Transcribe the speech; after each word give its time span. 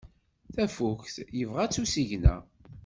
Tafukt 0.55 1.15
yeɣba-tt 1.37 1.81
usigna. 1.83 2.35